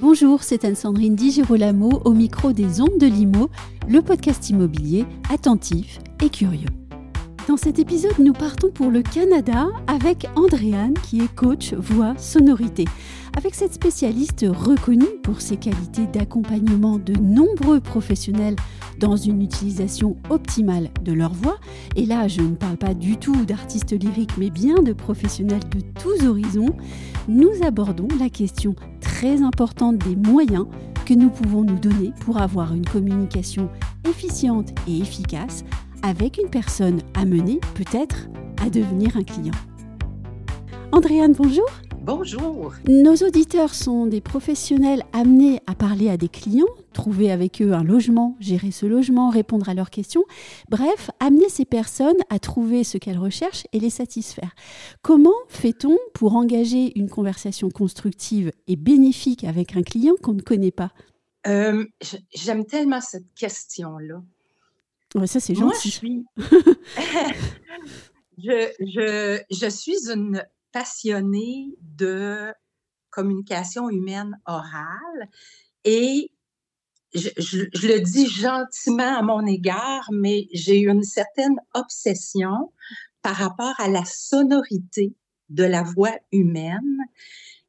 [0.00, 3.50] Bonjour, c'est Anne-Sandrine Di Girolamo au micro des Ondes de Limo,
[3.86, 6.66] le podcast immobilier attentif et curieux.
[7.48, 12.86] Dans cet épisode, nous partons pour le Canada avec Andréane qui est coach voix sonorité.
[13.36, 18.56] Avec cette spécialiste reconnue pour ses qualités d'accompagnement de nombreux professionnels
[18.98, 21.58] dans une utilisation optimale de leur voix,
[21.96, 25.82] et là je ne parle pas du tout d'artistes lyriques mais bien de professionnels de
[26.00, 26.74] tous horizons,
[27.28, 30.66] nous abordons la question très importante des moyens
[31.04, 33.68] que nous pouvons nous donner pour avoir une communication
[34.08, 35.62] efficiente et efficace
[36.02, 38.28] avec une personne amenée peut-être
[38.64, 39.54] à devenir un client.
[40.90, 41.66] Andréane, bonjour.
[42.06, 42.72] Bonjour.
[42.86, 47.82] Nos auditeurs sont des professionnels amenés à parler à des clients, trouver avec eux un
[47.82, 50.22] logement, gérer ce logement, répondre à leurs questions,
[50.68, 54.54] bref, amener ces personnes à trouver ce qu'elles recherchent et les satisfaire.
[55.02, 60.70] Comment fait-on pour engager une conversation constructive et bénéfique avec un client qu'on ne connaît
[60.70, 60.92] pas?
[61.48, 61.84] Euh,
[62.32, 64.22] J'aime tellement cette question-là.
[65.26, 66.24] ça, c'est gentil.
[68.38, 70.44] je, je, je suis une
[70.76, 72.52] passionnée de
[73.08, 75.30] communication humaine orale.
[75.86, 76.32] Et
[77.14, 77.30] je,
[77.86, 82.74] le dis gentiment à mon égard, mais j'ai une certaine obsession
[83.22, 85.14] par rapport à la sonorité
[85.48, 86.98] de la voix humaine.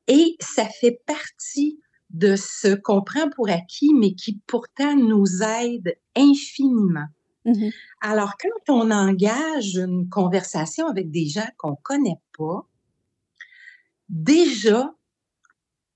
[0.10, 5.98] Et ça fait partie de ce qu'on prend pour acquis, mais qui pourtant nous aide
[6.14, 7.08] infiniment.
[7.46, 7.70] Mmh
[8.02, 12.68] Alors, quand on engage une conversation avec des gens qu'on ne connaît pas,
[14.10, 14.94] déjà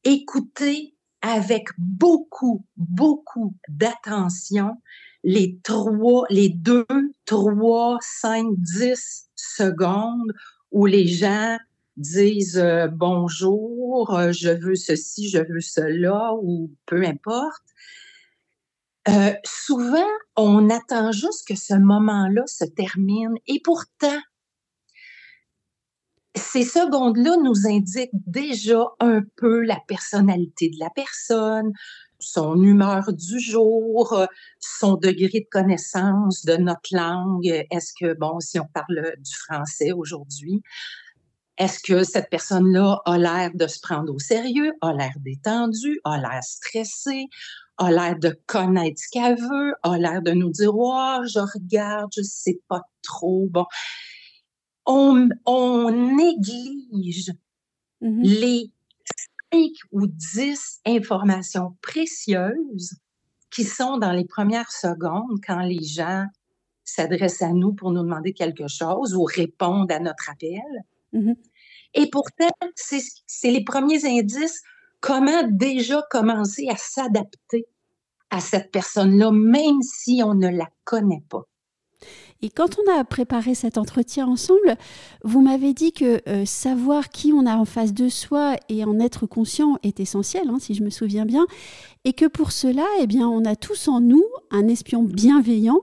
[0.03, 4.75] écouter avec beaucoup, beaucoup d'attention
[5.23, 6.87] les trois, les deux,
[7.25, 10.33] trois, cinq, dix secondes
[10.71, 11.57] où les gens
[11.97, 17.63] disent euh, bonjour, euh, je veux ceci, je veux cela, ou peu importe.
[19.07, 24.19] Euh, souvent, on attend juste que ce moment-là se termine et pourtant,
[26.41, 31.71] ces secondes-là nous indiquent déjà un peu la personnalité de la personne,
[32.19, 34.25] son humeur du jour,
[34.59, 37.65] son degré de connaissance de notre langue.
[37.71, 40.61] Est-ce que, bon, si on parle du français aujourd'hui,
[41.57, 46.17] est-ce que cette personne-là a l'air de se prendre au sérieux, a l'air détendue, a
[46.17, 47.27] l'air stressée,
[47.77, 52.11] a l'air de connaître ce qu'elle veut, a l'air de nous dire, oh, je regarde,
[52.15, 53.47] je sais pas trop.
[53.49, 53.65] Bon,
[55.45, 57.31] on, néglige
[58.01, 58.71] mmh les
[59.51, 62.95] cinq ou dix informations précieuses
[63.51, 66.25] qui sont dans les premières secondes quand les gens
[66.83, 70.61] s'adressent à nous pour nous demander quelque chose ou répondent à notre appel.
[71.13, 71.33] Mmh
[71.93, 74.61] Et pourtant, c'est les premiers indices
[74.99, 77.65] comment déjà commencer à s'adapter
[78.29, 81.45] à cette personne-là, même si on ne la connaît pas.
[82.41, 84.75] Et quand on a préparé cet entretien ensemble,
[85.23, 88.99] vous m'avez dit que euh, savoir qui on a en face de soi et en
[88.99, 91.45] être conscient est essentiel, hein, si je me souviens bien,
[92.03, 95.81] et que pour cela, eh bien, on a tous en nous un espion bienveillant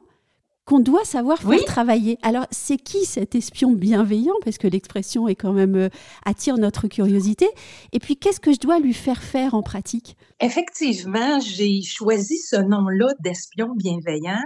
[0.69, 2.19] qu'on doit savoir faire travailler.
[2.23, 4.35] Alors, c'est qui cet espion bienveillant?
[4.45, 5.89] Parce que l'expression est quand même euh,
[6.27, 7.49] attire notre curiosité.
[7.93, 10.19] Et puis, qu'est-ce que je dois lui faire faire en pratique?
[10.41, 14.43] Effectivement, j'ai choisi ce nom-là d'espion bienveillant.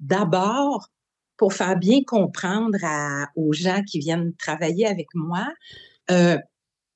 [0.00, 0.88] D'abord,
[1.42, 2.78] pour faire bien comprendre
[3.34, 5.52] aux gens qui viennent travailler avec moi
[6.12, 6.38] euh,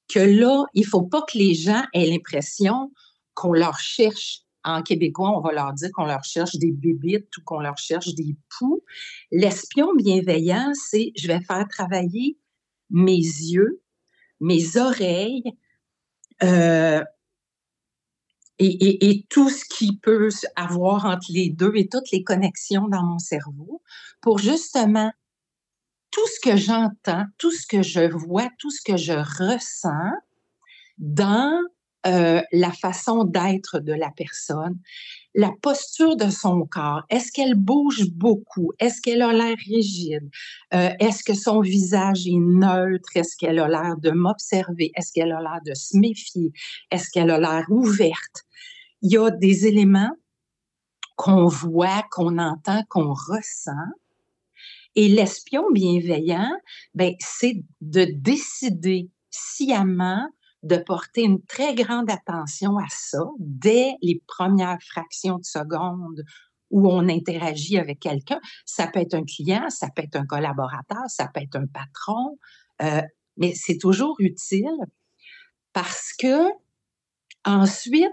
[0.09, 2.93] que là, il faut pas que les gens aient l'impression
[3.35, 4.43] qu'on leur cherche.
[4.63, 8.15] En québécois, on va leur dire qu'on leur cherche des bébites ou qu'on leur cherche
[8.15, 8.85] des poux.
[9.33, 12.39] L'espion bienveillant, c'est je vais faire travailler
[12.89, 13.83] mes yeux,
[14.39, 15.43] mes oreilles,
[16.45, 17.03] euh,
[18.59, 23.19] et, tout ce qui peut avoir entre les deux et toutes les connexions dans mon
[23.19, 23.83] cerveau
[24.21, 25.13] pour justement
[26.11, 30.13] tout ce que j'entends, tout ce que je vois, tout ce que je ressens
[30.99, 31.61] dans
[32.07, 34.79] euh, la façon d'être de la personne,
[35.37, 37.03] la posture de son corps?
[37.11, 38.73] Est-ce qu'elle bouge beaucoup?
[38.81, 40.29] Est-ce qu'elle a l'air rigide?
[40.75, 43.11] Euh, est-ce que son visage est neutre?
[43.15, 44.91] Est-ce qu'elle a l'air de m'observer?
[44.97, 46.53] Est-ce qu'elle a l'air de se méfier?
[46.91, 48.47] Est-ce qu'elle a l'air ouverte?
[49.03, 50.11] il y a des éléments
[51.17, 53.73] qu'on voit, qu'on entend, qu'on ressent.
[54.95, 56.51] Et l'espion bienveillant,
[56.95, 60.29] ben, c'est de décider sciemment
[60.67, 66.23] de porter une très grande attention à ça dès les premières fractions de seconde
[66.71, 68.41] où on interagit avec quelqu'un.
[68.65, 72.39] Ça peut être un client, ça peut être un collaborateur, ça peut être un patron,
[72.83, 73.03] euh,
[73.37, 74.77] mais c'est toujours utile
[75.73, 76.49] parce que
[77.45, 78.11] ensuite,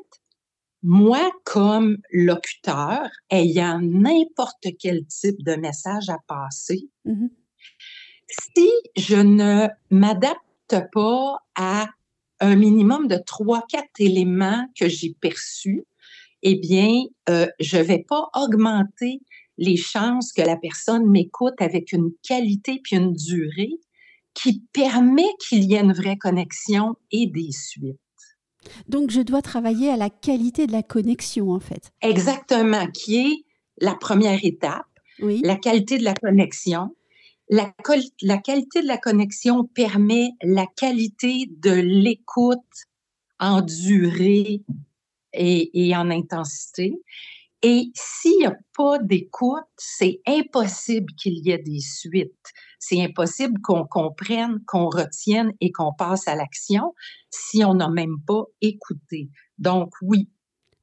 [0.83, 7.27] moi, comme locuteur, ayant n'importe quel type de message à passer, mmh
[8.55, 11.87] si je ne m'adapte pas à
[12.43, 15.83] un minimum de trois, quatre éléments que j'ai perçus,
[16.41, 19.21] eh bien, euh, je ne vais pas augmenter
[19.57, 23.79] les chances que la personne m'écoute avec une qualité puis une durée
[24.33, 27.99] qui permet qu'il y ait une vraie connexion et des suites.
[28.87, 31.91] Donc, je dois travailler à la qualité de la connexion, en fait.
[32.01, 33.45] Exactement, qui est
[33.79, 34.87] la première étape.
[35.19, 35.41] Oui.
[35.43, 36.95] La qualité de la connexion.
[37.49, 37.73] La,
[38.21, 42.59] la qualité de la connexion permet la qualité de l'écoute
[43.39, 44.63] en durée
[45.33, 46.95] et, et en intensité.
[47.61, 52.51] Et s'il n'y a pas d'écoute, c'est impossible qu'il y ait des suites.
[52.77, 56.93] C'est impossible qu'on comprenne, qu'on retienne et qu'on passe à l'action
[57.29, 59.29] si on n'a même pas écouté.
[59.57, 60.29] Donc oui,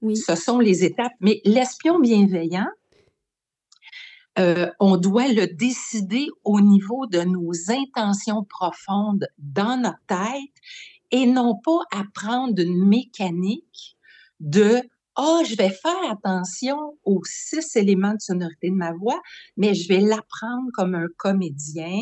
[0.01, 1.13] oui, ce sont les étapes.
[1.21, 2.69] Mais l'espion bienveillant,
[4.41, 10.55] euh, on doit le décider au niveau de nos intentions profondes dans notre tête
[11.11, 13.97] et non pas apprendre une mécanique
[14.39, 14.81] de
[15.19, 19.21] oh, je vais faire attention aux six éléments de sonorité de ma voix,
[19.57, 22.01] mais je vais l'apprendre comme un comédien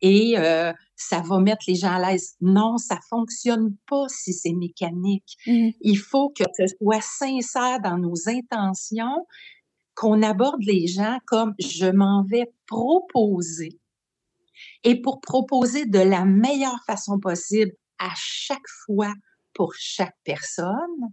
[0.00, 2.34] et euh, ça va mettre les gens à l'aise.
[2.40, 5.36] Non, ça fonctionne pas si c'est mécanique.
[5.46, 5.70] Mmh.
[5.80, 9.26] Il faut que ce soit sincère dans nos intentions,
[9.98, 13.80] qu'on aborde les gens comme je m'en vais proposer.
[14.84, 19.12] Et pour proposer de la meilleure façon possible à chaque fois
[19.54, 21.10] pour chaque personne,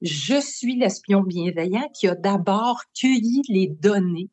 [0.00, 4.30] je suis l'espion bienveillant qui a d'abord cueilli les données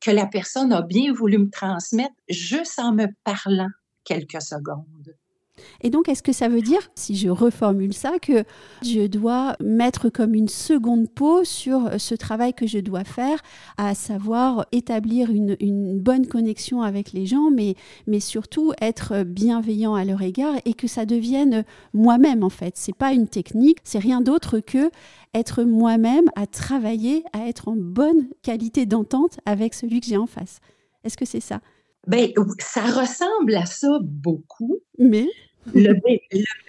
[0.00, 3.70] que la personne a bien voulu me transmettre juste en me parlant
[4.04, 5.14] quelques secondes.
[5.82, 8.44] Et donc, est-ce que ça veut dire, si je reformule ça, que
[8.82, 13.40] je dois mettre comme une seconde peau sur ce travail que je dois faire,
[13.76, 15.56] à savoir établir une,
[15.98, 17.74] bonne connexion avec les gens, mais,
[18.06, 22.74] mais surtout être bienveillant à leur égard et que ça devienne moi-même en fait.
[22.76, 24.90] C'est pas une technique, c'est rien d'autre que
[25.34, 30.26] être moi-même, à travailler, à être en bonne qualité d'entente avec celui que j'ai en
[30.26, 30.60] face.
[31.04, 31.60] Est-ce que c'est ça?
[32.06, 34.78] Ben, ça ressemble à ça beaucoup.
[34.98, 35.28] Mais?
[35.74, 35.94] Le,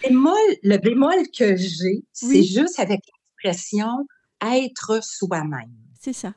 [0.04, 4.08] bémol, le bémol que j'ai, c'est juste avec l'expression
[4.42, 5.74] être soi-même.
[6.00, 6.34] C'est ça.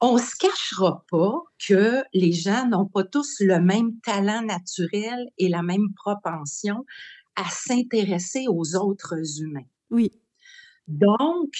[0.00, 5.28] On ne se cachera pas que les gens n'ont pas tous le même talent naturel
[5.36, 6.86] et la même propension
[7.36, 9.66] à s'intéresser aux autres humains.
[9.90, 10.10] Oui.
[10.88, 11.52] Donc,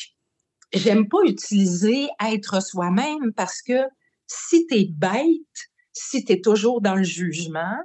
[0.73, 3.82] j'aime pas utiliser être soi-même parce que
[4.27, 7.77] si tu es bête, si tu es toujours dans le jugement,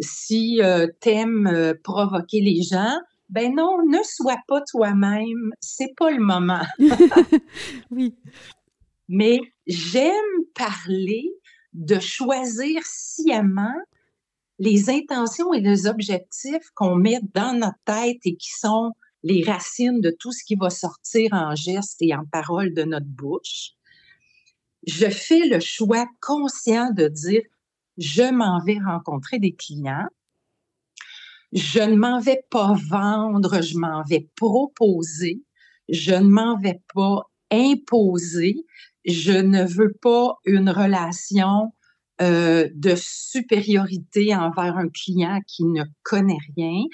[0.00, 2.98] si euh, t'aimes euh, provoquer les gens,
[3.28, 6.66] ben non, ne sois pas toi-même, c'est pas le moment.
[7.90, 8.16] oui.
[9.08, 10.14] Mais j'aime
[10.54, 11.30] parler
[11.72, 13.76] de choisir sciemment
[14.58, 18.92] les intentions et les objectifs qu'on met dans notre tête et qui sont
[19.22, 23.06] les racines de tout ce qui va sortir en gestes et en paroles de notre
[23.06, 23.72] bouche.
[24.86, 27.42] Je fais le choix conscient de dire
[28.00, 30.08] je m'en vais rencontrer des clients.
[31.52, 35.42] Je ne m'en vais pas vendre, je m'en vais proposer.
[35.88, 38.64] Je ne m'en vais pas imposer.
[39.04, 41.72] Je ne veux pas une relation
[42.22, 46.84] euh, de supériorité envers un client qui ne connaît rien.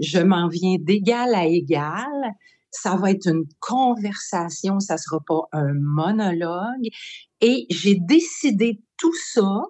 [0.00, 2.34] Je m'en viens d'égal à égal.
[2.72, 6.88] Ça va être une conversation, ça sera pas un monologue.
[7.40, 9.62] Et j'ai décidé tout ça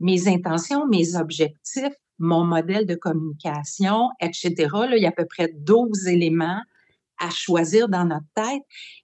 [0.00, 4.54] mes intentions, mes objectifs, mon modèle de communication, etc.
[4.72, 6.60] Là, il y a à peu près 12 éléments
[7.18, 8.62] à choisir dans notre tête.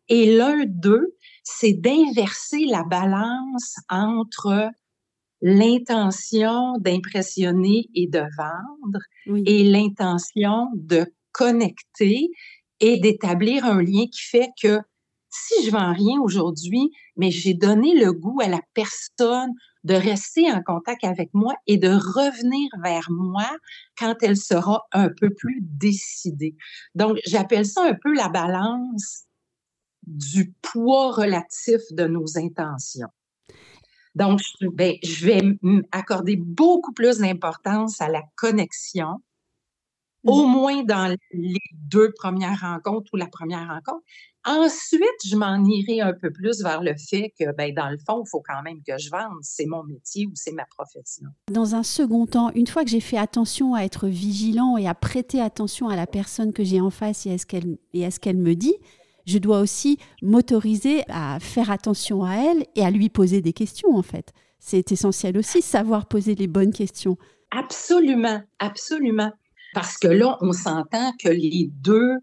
[0.09, 4.71] Et l'un d'eux, c'est d'inverser la balance entre
[5.43, 9.01] l'intention d'impressionner et de vendre
[9.47, 12.29] et l'intention de connecter
[12.81, 14.81] et d'établir un lien qui fait que
[15.31, 19.53] si je vends rien aujourd'hui, mais j'ai donné le goût à la personne
[19.85, 23.49] de rester en contact avec moi et de revenir vers moi
[23.99, 26.57] quand elle sera un peu plus décidée.
[26.95, 29.25] Donc, j'appelle ça un peu la balance
[30.07, 33.09] du poids relatif de nos intentions.
[34.15, 34.41] Donc,
[34.73, 35.43] ben, je vais
[35.93, 39.21] accorder beaucoup plus d'importance à la connexion
[40.25, 40.51] au mmh.
[40.51, 44.05] moins dans les deux premières rencontres ou la première rencontre.
[44.47, 48.23] Ensuite, je m'en irai un peu plus vers le fait que, ben, dans le fond,
[48.25, 49.39] il faut quand même que je vende.
[49.43, 51.27] C'est mon métier ou c'est ma profession.
[51.51, 54.95] Dans un second temps, une fois que j'ai fait attention à être vigilant et à
[54.95, 58.11] prêter attention à la personne que j'ai en face et à ce qu'elle, et à
[58.11, 58.77] ce qu'elle me dit,
[59.27, 63.95] je dois aussi m'autoriser à faire attention à elle et à lui poser des questions,
[63.95, 64.33] en fait.
[64.59, 67.17] C'est essentiel aussi, savoir poser les bonnes questions.
[67.51, 69.33] Absolument, absolument.
[69.75, 72.17] Parce que là, on s'entend que les deux,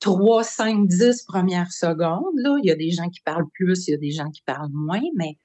[0.00, 3.92] trois, cinq, dix premières secondes, là, il y a des gens qui parlent plus, il
[3.92, 5.36] y a des gens qui parlent moins, mais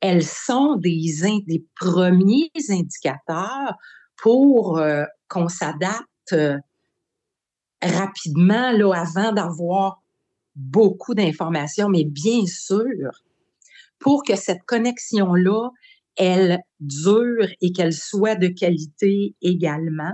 [0.00, 3.76] elles sont des, des premiers indicateurs
[4.16, 6.58] pour euh, qu'on s'adapte euh,
[7.82, 10.02] rapidement là, avant d'avoir
[10.54, 13.10] beaucoup d'informations, mais bien sûr,
[13.98, 15.70] pour que cette connexion-là,
[16.16, 20.12] elle dure et qu'elle soit de qualité également,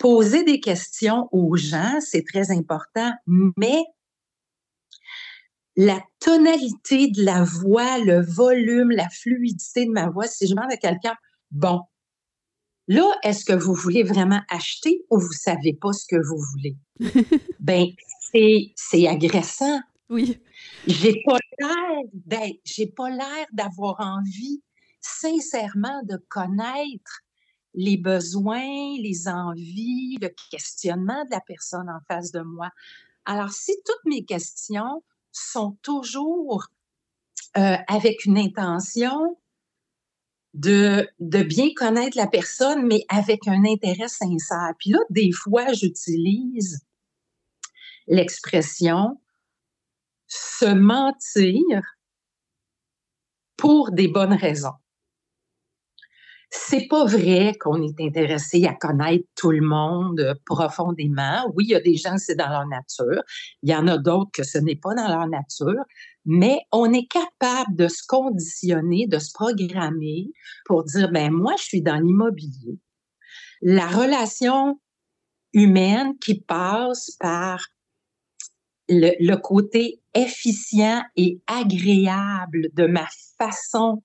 [0.00, 3.84] poser des questions aux gens, c'est très important, mais
[5.76, 10.72] la tonalité de la voix, le volume, la fluidité de ma voix, si je demande
[10.72, 11.14] à quelqu'un,
[11.50, 11.82] bon,
[12.88, 16.76] là, est-ce que vous voulez vraiment acheter ou vous savez pas ce que vous voulez?
[17.60, 17.86] ben,
[18.74, 19.80] c'est agressant.
[20.08, 20.40] Oui.
[20.86, 24.62] J'ai pas l'air, j'ai pas l'air d'avoir envie,
[25.00, 27.22] sincèrement, de connaître
[27.74, 32.70] les besoins, les envies, le questionnement de la personne en face de moi.
[33.24, 36.66] Alors, si toutes mes questions sont toujours
[37.56, 39.38] euh, avec une intention
[40.54, 44.72] de, de bien connaître la personne, mais avec un intérêt sincère.
[44.78, 46.80] Puis là, des fois, j'utilise
[48.06, 49.20] l'expression
[50.26, 51.82] se mentir
[53.56, 54.74] pour des bonnes raisons
[56.50, 61.50] c'est pas vrai qu'on est intéressé à connaître tout le monde profondément.
[61.54, 63.22] Oui, il y a des gens, c'est dans leur nature.
[63.62, 65.82] Il y en a d'autres que ce n'est pas dans leur nature.
[66.24, 70.30] Mais on est capable de se conditionner, de se programmer
[70.64, 72.78] pour dire, ben, moi, je suis dans l'immobilier.
[73.62, 74.80] La relation
[75.52, 77.64] humaine qui passe par
[78.88, 83.06] le, le, côté efficient et agréable de ma
[83.38, 84.02] façon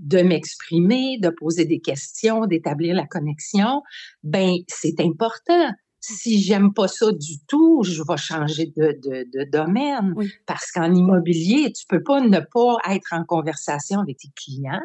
[0.00, 3.82] de m'exprimer, de poser des questions, d'établir la connexion,
[4.22, 5.70] ben c'est important.
[6.00, 10.14] Si j'aime pas ça du tout, je vais changer de, de, domaine.
[10.46, 14.80] Parce qu'en immobilier, tu peux pas ne pas être en conversation avec tes clients.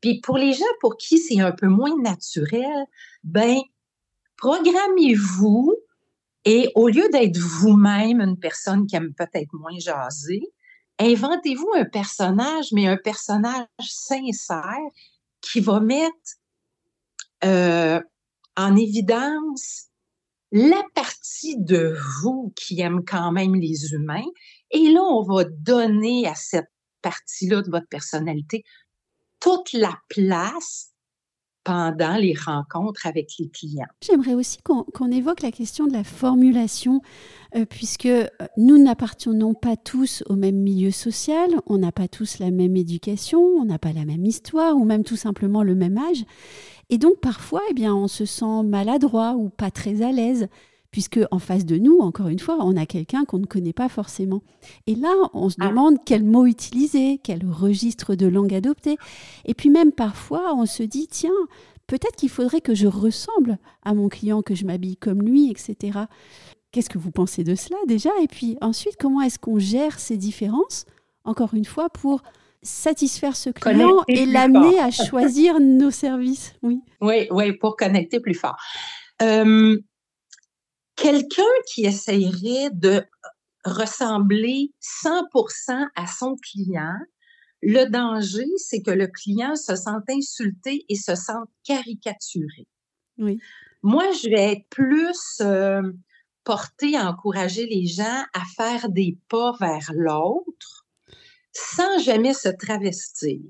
[0.00, 2.86] Puis pour les gens pour qui c'est un peu moins naturel,
[3.22, 3.58] ben
[4.38, 5.76] programmez-vous
[6.44, 10.42] et au lieu d'être vous-même une personne qui aime peut-être moins jaser,
[11.02, 14.78] inventez-vous un personnage, mais un personnage sincère
[15.40, 16.38] qui va mettre
[17.44, 18.00] euh,
[18.56, 19.88] en évidence
[20.52, 24.24] la partie de vous qui aime quand même les humains.
[24.70, 28.62] Et là, on va donner à cette partie-là de votre personnalité
[29.40, 30.91] toute la place
[31.64, 33.86] pendant les rencontres avec les clients.
[34.00, 37.00] J'aimerais aussi qu'on évoque la question de la formulation,
[37.54, 38.26] euh, puisque euh,
[38.56, 43.40] nous n'appartenons pas tous au même milieu social, on n'a pas tous la même éducation,
[43.40, 46.24] on n'a pas la même histoire, ou même tout simplement le même âge.
[46.90, 50.48] Et donc parfois, eh bien, on se sent maladroit ou pas très à l'aise
[50.92, 53.88] puisque en face de nous, encore une fois, on a quelqu'un qu'on ne connaît pas
[53.88, 54.42] forcément.
[54.86, 55.68] Et là, on se ah.
[55.68, 58.96] demande quel mot utiliser, quel registre de langue adopter.
[59.46, 61.30] Et puis même parfois, on se dit, tiens,
[61.86, 65.98] peut-être qu'il faudrait que je ressemble à mon client, que je m'habille comme lui, etc.
[66.72, 68.10] Qu'est-ce que vous pensez de cela déjà?
[68.22, 70.84] Et puis ensuite, comment est-ce qu'on gère ces différences,
[71.24, 72.22] encore une fois, pour
[72.62, 76.52] satisfaire ce client et l'amener à choisir nos services?
[76.62, 76.80] Oui.
[77.00, 78.56] oui, oui, pour connecter plus fort.
[79.22, 79.78] Euh,
[81.02, 83.04] quelqu'un qui essayerait de
[83.64, 84.72] ressembler
[85.04, 86.96] 100% à son client,
[87.60, 92.66] le danger, c'est que le client se sente insulté et se sente caricaturé.
[93.18, 93.38] Oui.
[93.82, 95.82] Moi, je vais être plus euh,
[96.44, 100.86] portée à encourager les gens à faire des pas vers l'autre
[101.52, 103.42] sans jamais se travestir.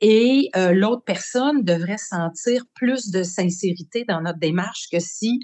[0.00, 5.40] Et euh, l'autre personne devrait sentir plus de sincérité dans notre démarche que si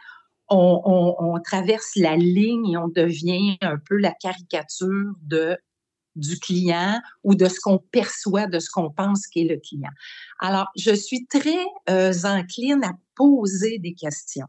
[0.51, 5.57] on, traverse la ligne et on devient un peu la caricature de
[6.17, 9.91] du client ou de ce qu'on perçoit, de ce qu'on pense qu'est le client.
[10.41, 14.49] Alors, je suis très euh, encline à poser des questions.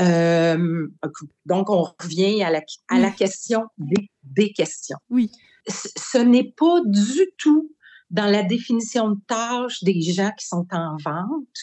[0.00, 0.86] Euh,
[1.46, 4.98] donc, on revient à la, à la question des, des, questions.
[5.08, 5.30] Oui.
[5.66, 7.72] Ce n'est pas du tout
[8.10, 11.58] dans la définition de tâche des gens qui sont en vente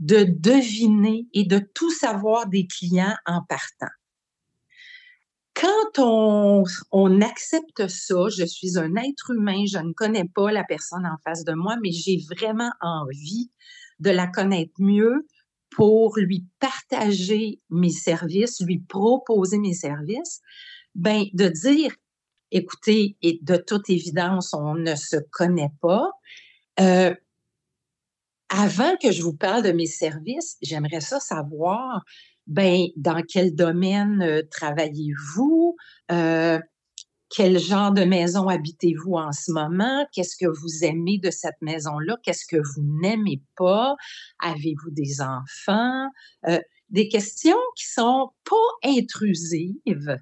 [0.00, 3.92] de deviner et de tout savoir des clients en partant.
[5.54, 5.98] Quand
[6.90, 11.18] on, accepte ça, je suis un être humain, je ne connais pas la personne en
[11.22, 13.50] face de moi, mais j'ai vraiment envie
[13.98, 15.26] de la connaître mieux
[15.70, 20.40] pour lui partager mes services, lui proposer mes services,
[20.94, 21.94] ben de dire,
[22.50, 26.10] écoutez, et de toute évidence, on ne se connaît pas.
[26.80, 27.14] Euh,
[28.50, 32.04] avant que je vous parle de mes services, j'aimerais ça savoir,
[32.46, 35.76] ben, dans quel domaine euh, travaillez-vous?
[36.10, 36.58] Euh,
[37.30, 40.04] quel genre de maison habitez-vous en ce moment?
[40.12, 42.16] Qu'est-ce que vous aimez de cette maison-là?
[42.24, 43.94] Qu'est-ce que vous n'aimez pas?
[44.40, 46.08] Avez-vous des enfants?
[46.48, 50.18] Euh, des questions qui sont pas intrusives,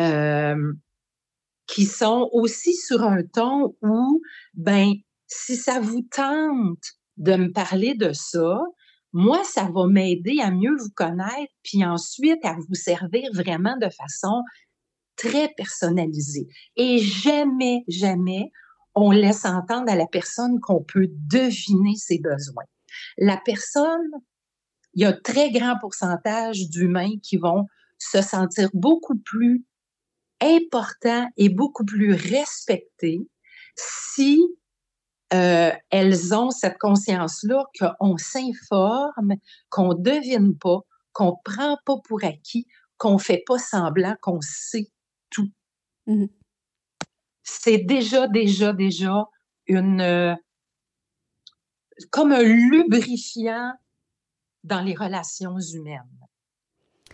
[0.00, 0.72] euh,
[1.68, 4.20] qui sont aussi sur un ton où,
[4.54, 4.94] ben,
[5.28, 8.58] si ça vous tente de me parler de ça,
[9.12, 13.88] moi, ça va m'aider à mieux vous connaître, puis ensuite à vous servir vraiment de
[13.90, 14.42] façon
[15.16, 16.48] très personnalisé.
[16.76, 18.50] Et jamais, jamais,
[18.94, 22.64] on laisse entendre à la personne qu'on peut deviner ses besoins.
[23.18, 24.10] La personne,
[24.94, 27.66] il y a un très grand pourcentage d'humains qui vont
[27.98, 29.64] se sentir beaucoup plus
[30.40, 33.20] importants et beaucoup plus respectés
[33.76, 34.40] si
[35.32, 39.34] euh, elles ont cette conscience-là qu'on s'informe,
[39.68, 40.80] qu'on devine pas,
[41.12, 42.66] qu'on prend pas pour acquis,
[42.98, 44.90] qu'on fait pas semblant qu'on sait
[45.30, 45.50] tout.
[46.06, 46.26] Mmh
[47.44, 49.24] C'est déjà, déjà, déjà
[49.66, 50.34] une euh,
[52.10, 53.72] comme un lubrifiant
[54.64, 56.18] dans les relations humaines.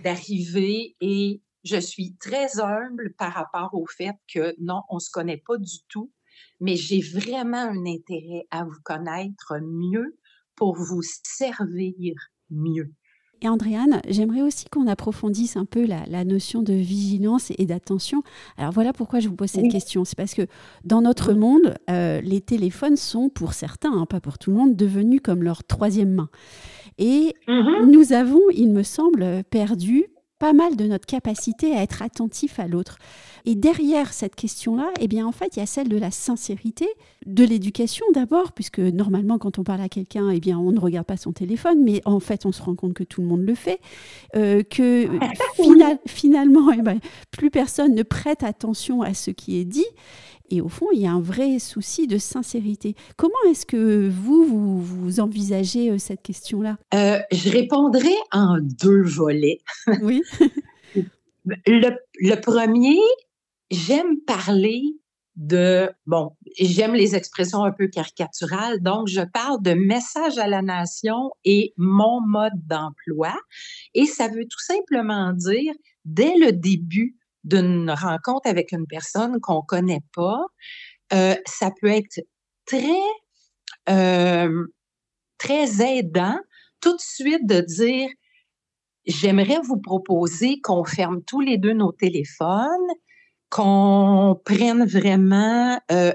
[0.02, 5.10] D'arriver et je suis très humble par rapport au fait que non, on ne se
[5.10, 6.12] connaît pas du tout,
[6.60, 10.18] mais j'ai vraiment un intérêt à vous connaître mieux
[10.54, 12.14] pour vous servir
[12.50, 12.92] mieux.
[13.42, 18.22] Et Andréane, j'aimerais aussi qu'on approfondisse un peu la, notion de vigilance et d'attention.
[18.56, 20.06] Alors voilà pourquoi je vous pose cette question.
[20.06, 20.46] C'est parce que
[20.84, 24.74] dans notre monde, euh, les téléphones sont pour certains, hein, pas pour tout le monde,
[24.74, 26.30] devenus comme leur troisième main.
[26.96, 27.90] Et mm-hmm.
[27.90, 30.06] nous avons, il me semble, perdu
[30.38, 32.98] pas mal de notre capacité à être attentif à l'autre.
[33.44, 36.88] Et derrière cette question-là, eh bien, en fait, il y a celle de la sincérité,
[37.26, 41.06] de l'éducation d'abord, puisque normalement, quand on parle à quelqu'un, eh bien, on ne regarde
[41.06, 43.54] pas son téléphone, mais en fait, on se rend compte que tout le monde le
[43.54, 43.80] fait,
[44.34, 45.08] euh, que
[46.06, 46.98] finalement, eh ben,
[47.30, 49.86] plus personne ne prête attention à ce qui est dit.
[50.50, 52.94] Et au fond, il y a un vrai souci de sincérité.
[53.16, 56.78] Comment est-ce que vous, vous, envisagez euh, cette question-là?
[56.94, 59.60] Euh, Je répondrai en deux volets.
[60.02, 60.22] Oui.
[61.44, 62.98] le, le, premier,
[63.70, 64.82] j'aime parler
[65.36, 70.62] de, bon, j'aime les expressions un peu caricaturales, donc je parle de message à la
[70.62, 73.34] nation et mon mode d'emploi.
[73.94, 79.62] Et ça veut tout simplement dire, dès le début d'une rencontre avec une personne qu'on
[79.62, 80.44] connaît pas,
[81.12, 82.20] euh, ça peut être
[82.66, 83.00] très,
[83.88, 84.66] euh,
[85.38, 86.38] très aidant
[86.80, 88.08] tout de suite de dire,
[89.06, 92.90] j'aimerais vous proposer qu'on ferme tous les deux nos téléphones
[93.48, 96.12] qu'on prenne vraiment euh,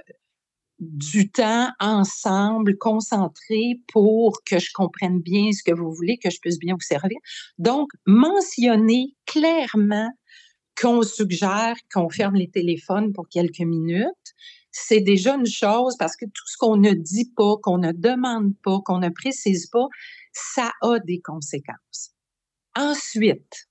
[0.80, 6.39] du temps ensemble, concentré pour que je comprenne bien ce que vous voulez, que je
[6.41, 7.17] puisse bien vous servir.
[7.58, 10.10] Donc, mentionner clairement
[10.80, 14.34] qu'on suggère qu'on ferme les téléphones pour quelques minutes,
[14.72, 18.54] c'est déjà une chose parce que tout ce qu'on ne dit pas, qu'on ne demande
[18.64, 19.88] pas, qu'on ne précise pas,
[20.32, 22.12] ça a des conséquences.
[22.76, 23.68] Ensuite,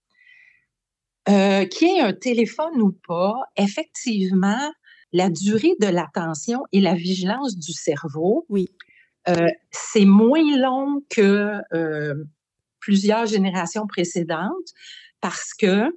[1.29, 4.71] euh, qu'il y ait un téléphone ou pas, effectivement,
[5.13, 8.69] la durée de l'attention et la vigilance du cerveau, oui.
[9.29, 12.15] Euh, c'est moins long que euh,
[12.79, 14.73] plusieurs générations précédentes
[15.21, 15.91] parce que,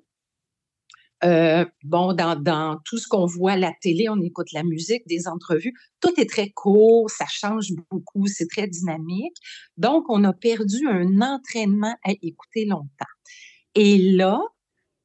[1.84, 5.74] bon, dans, tout ce qu'on voit à la télé, on écoute la musique, des entrevues,
[6.02, 9.36] tout est très court, ça change beaucoup, c'est très dynamique.
[9.78, 13.14] Donc, on a perdu un entraînement à écouter longtemps.
[13.76, 14.40] Et là,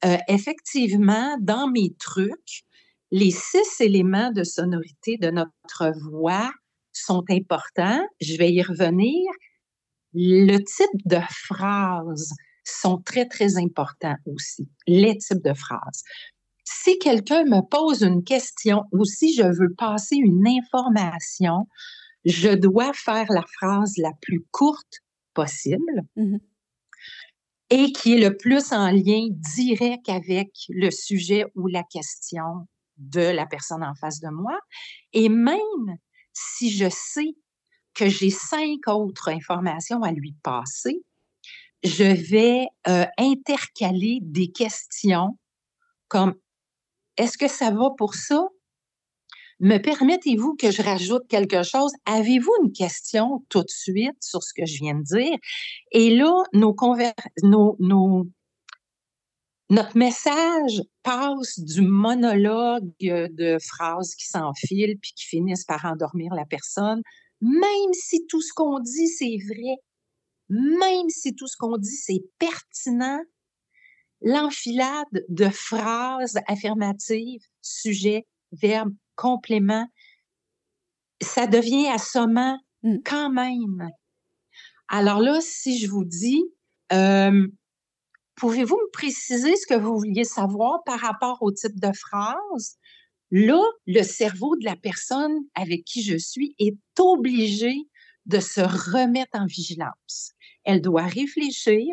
[0.04, 2.64] euh, effectivement, dans mes trucs,
[3.10, 6.50] les six éléments de sonorité de notre voix
[6.92, 8.04] sont importants.
[8.20, 9.22] Je vais y revenir.
[10.14, 12.32] Le type de phrases
[12.68, 14.68] sont très, très importants aussi.
[14.86, 16.02] Les types de phrases.
[16.64, 21.66] Si quelqu'un me pose une question ou si je veux passer une information,
[22.24, 25.00] je dois faire la phrase la plus courte
[25.34, 26.02] possible.
[26.16, 26.38] Mmh
[27.70, 33.20] et qui est le plus en lien direct avec le sujet ou la question de
[33.20, 34.58] la personne en face de moi.
[35.12, 35.98] Et même
[36.32, 37.34] si je sais
[37.94, 41.02] que j'ai cinq autres informations à lui passer,
[41.82, 45.38] je vais euh, intercaler des questions
[46.08, 46.34] comme
[47.16, 48.48] est-ce que ça va pour ça?
[49.60, 51.90] Me permettez-vous que je rajoute quelque chose?
[52.06, 55.36] Avez-vous une question tout de suite sur ce que je viens de dire?
[55.90, 56.76] Et là, nos,
[57.42, 58.26] nos, nos
[59.70, 66.46] notre message passe du monologue de phrases qui s'enfilent puis qui finissent par endormir la
[66.46, 67.02] personne,
[67.40, 69.76] même si tout ce qu'on dit, c'est vrai,
[70.48, 73.20] même si tout ce qu'on dit, c'est pertinent,
[74.20, 79.86] l'enfilade de phrases affirmatives, sujet, verbe, complément,
[81.20, 82.96] ça devient assommant mmh.
[83.04, 83.90] quand même.
[84.88, 86.42] Alors là, si je vous dis,
[86.92, 87.46] euh,
[88.38, 92.78] Pouvez-vous me préciser ce que vous vouliez savoir par rapport au type de phrase?
[93.32, 97.74] Là, le cerveau de la personne avec qui je suis est obligé
[98.28, 100.32] de se remettre en vigilance.
[100.64, 101.86] Elle doit réfléchir,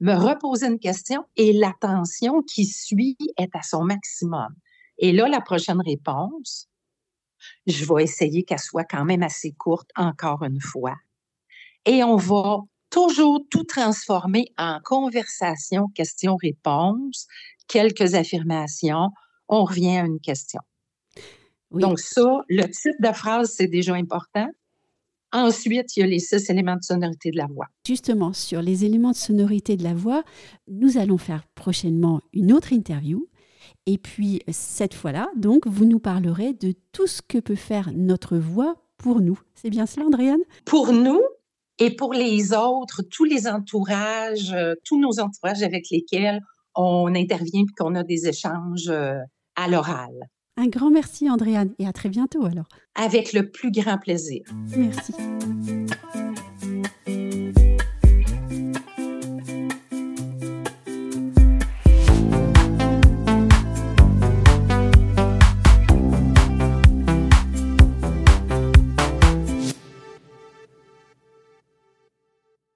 [0.00, 4.54] me reposer une question et l'attention qui suit est à son maximum.
[4.98, 6.68] Et là, la prochaine réponse,
[7.66, 10.96] je vais essayer qu'elle soit quand même assez courte encore une fois.
[11.84, 12.58] Et on va
[12.90, 17.26] toujours tout transformer en conversation, question-réponse,
[17.66, 19.10] quelques affirmations,
[19.48, 20.60] on revient à une question.
[21.70, 24.48] Donc ça, le type de phrase, c'est déjà important?
[25.32, 27.66] Ensuite, il y a les six éléments de sonorité de la voix.
[27.86, 30.24] Justement, sur les éléments de sonorité de la voix,
[30.68, 33.28] nous allons faire prochainement une autre interview.
[33.86, 38.38] Et puis, cette fois-là, donc, vous nous parlerez de tout ce que peut faire notre
[38.38, 39.38] voix pour nous.
[39.54, 40.40] C'est bien cela, Andréane?
[40.64, 41.20] Pour nous,
[41.78, 46.40] et pour les autres, tous les entourages, euh, tous nos entourages avec lesquels
[46.74, 49.18] on intervient et qu'on a des échanges euh,
[49.54, 50.12] à l'oral.
[50.60, 52.66] Un grand merci, Andréane, et à très bientôt alors.
[52.96, 54.42] Avec le plus grand plaisir.
[54.76, 55.14] Merci.